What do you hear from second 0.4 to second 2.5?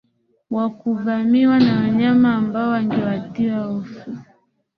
wa kuvamiwa na wanyama